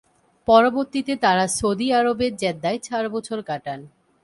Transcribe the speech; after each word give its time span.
পরবর্তীতে 0.47 1.13
তারা 1.15 1.45
সৌদি 1.57 1.87
আরবের 1.99 2.31
জেদ্দায় 2.35 2.79
চার 2.79 3.05
বছর 3.09 3.37
কাটান। 3.41 3.79